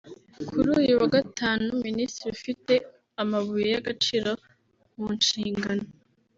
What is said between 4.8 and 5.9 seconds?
mu nshingano